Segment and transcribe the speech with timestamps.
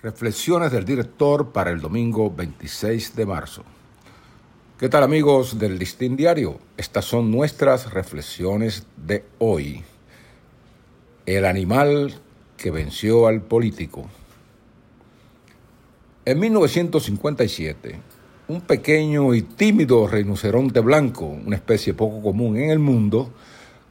[0.00, 3.64] Reflexiones del director para el domingo 26 de marzo.
[4.78, 6.60] ¿Qué tal amigos del Listín Diario?
[6.76, 9.82] Estas son nuestras reflexiones de hoy.
[11.26, 12.14] El animal
[12.56, 14.08] que venció al político.
[16.24, 17.98] En 1957,
[18.46, 23.32] un pequeño y tímido rinoceronte blanco, una especie poco común en el mundo,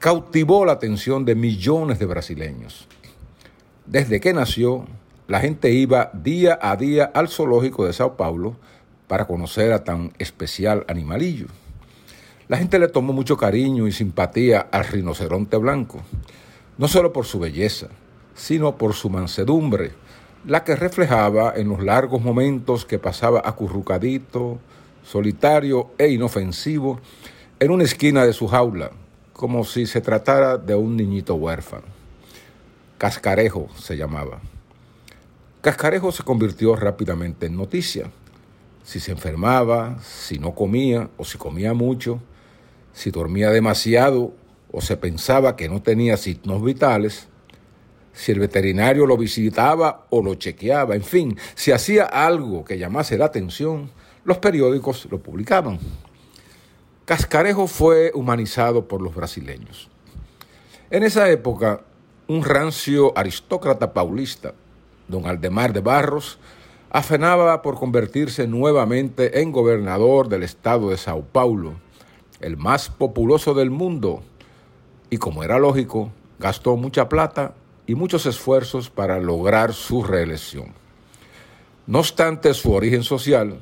[0.00, 2.88] cautivó la atención de millones de brasileños.
[3.86, 4.88] Desde que nació,
[5.32, 8.54] la gente iba día a día al zoológico de Sao Paulo
[9.08, 11.46] para conocer a tan especial animalillo.
[12.48, 16.02] La gente le tomó mucho cariño y simpatía al rinoceronte blanco,
[16.76, 17.86] no solo por su belleza,
[18.34, 19.92] sino por su mansedumbre,
[20.44, 24.58] la que reflejaba en los largos momentos que pasaba acurrucadito,
[25.02, 27.00] solitario e inofensivo
[27.58, 28.90] en una esquina de su jaula,
[29.32, 31.86] como si se tratara de un niñito huérfano.
[32.98, 34.42] Cascarejo se llamaba.
[35.62, 38.10] Cascarejo se convirtió rápidamente en noticia.
[38.82, 42.20] Si se enfermaba, si no comía o si comía mucho,
[42.92, 44.34] si dormía demasiado
[44.72, 47.28] o se pensaba que no tenía signos vitales,
[48.12, 53.16] si el veterinario lo visitaba o lo chequeaba, en fin, si hacía algo que llamase
[53.16, 53.92] la atención,
[54.24, 55.78] los periódicos lo publicaban.
[57.04, 59.88] Cascarejo fue humanizado por los brasileños.
[60.90, 61.82] En esa época,
[62.26, 64.54] un rancio aristócrata paulista
[65.08, 66.38] don Aldemar de Barros,
[66.90, 71.74] afenaba por convertirse nuevamente en gobernador del estado de Sao Paulo,
[72.40, 74.22] el más populoso del mundo,
[75.08, 77.54] y como era lógico, gastó mucha plata
[77.86, 80.72] y muchos esfuerzos para lograr su reelección.
[81.86, 83.60] No obstante su origen social,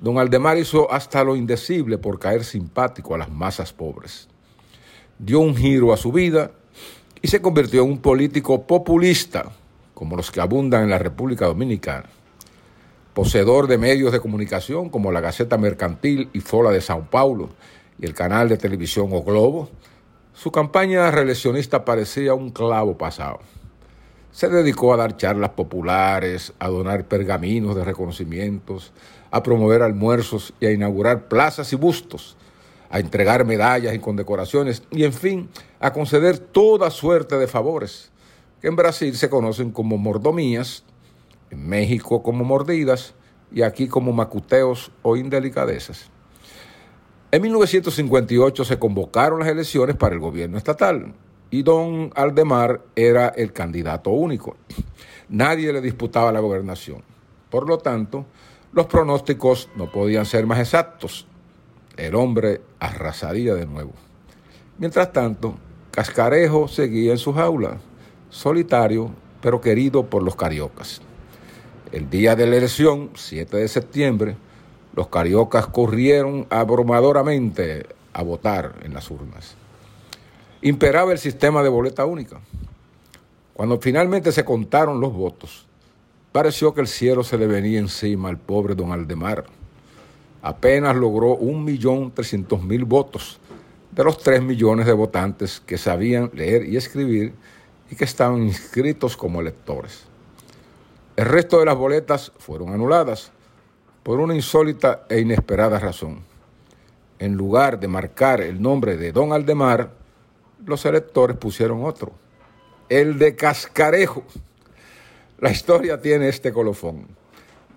[0.00, 4.28] don Aldemar hizo hasta lo indecible por caer simpático a las masas pobres.
[5.18, 6.50] Dio un giro a su vida
[7.22, 9.52] y se convirtió en un político populista
[9.96, 12.04] como los que abundan en la República Dominicana,
[13.14, 17.48] poseedor de medios de comunicación como la Gaceta Mercantil y Fola de Sao Paulo
[17.98, 19.70] y el canal de televisión O Globo,
[20.34, 23.40] su campaña reeleccionista parecía un clavo pasado.
[24.32, 28.92] Se dedicó a dar charlas populares, a donar pergaminos de reconocimientos,
[29.30, 32.36] a promover almuerzos y a inaugurar plazas y bustos,
[32.90, 35.48] a entregar medallas y condecoraciones y, en fin,
[35.80, 38.10] a conceder toda suerte de favores
[38.66, 40.82] en Brasil se conocen como mordomías,
[41.50, 43.14] en México como mordidas
[43.52, 46.10] y aquí como macuteos o indelicadezas.
[47.30, 51.14] En 1958 se convocaron las elecciones para el gobierno estatal
[51.48, 54.56] y don Aldemar era el candidato único.
[55.28, 57.02] Nadie le disputaba la gobernación.
[57.50, 58.26] Por lo tanto,
[58.72, 61.28] los pronósticos no podían ser más exactos.
[61.96, 63.92] El hombre arrasaría de nuevo.
[64.78, 65.56] Mientras tanto,
[65.92, 67.78] Cascarejo seguía en su jaula
[68.36, 69.10] solitario,
[69.40, 71.00] pero querido por los cariocas.
[71.90, 74.36] El día de la elección, 7 de septiembre,
[74.94, 79.54] los cariocas corrieron abrumadoramente a votar en las urnas.
[80.60, 82.40] Imperaba el sistema de boleta única.
[83.54, 85.66] Cuando finalmente se contaron los votos,
[86.30, 89.46] pareció que el cielo se le venía encima al pobre don Aldemar.
[90.42, 93.40] Apenas logró un millón trescientos mil votos
[93.92, 97.32] de los tres millones de votantes que sabían leer y escribir
[97.90, 100.04] y que estaban inscritos como electores.
[101.16, 103.32] El resto de las boletas fueron anuladas
[104.02, 106.20] por una insólita e inesperada razón.
[107.18, 109.90] En lugar de marcar el nombre de Don Aldemar,
[110.64, 112.12] los electores pusieron otro,
[112.88, 114.24] el de Cascarejo.
[115.38, 117.06] La historia tiene este colofón.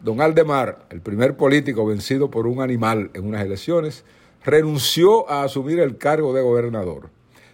[0.01, 4.05] Don Aldemar, el primer político vencido por un animal en unas elecciones,
[4.43, 7.09] renunció a asumir el cargo de gobernador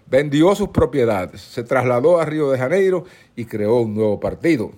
[0.07, 3.05] vendió sus propiedades, se trasladó a Río de Janeiro
[3.35, 4.71] y creó un nuevo partido,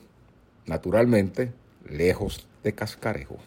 [0.66, 1.52] naturalmente
[1.90, 3.38] lejos de Cascarejo.